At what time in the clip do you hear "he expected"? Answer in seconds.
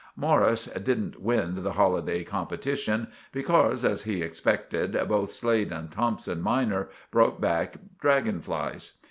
4.01-4.93